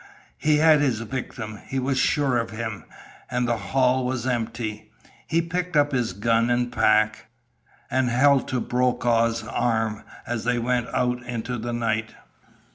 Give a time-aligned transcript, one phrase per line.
[0.39, 1.59] He had his victim.
[1.67, 2.85] He was sure of him.
[3.29, 4.89] And the hall was empty.
[5.27, 7.27] He picked up his gun and pack,
[7.91, 12.15] and held to Brokaw's arm as they went out into the night.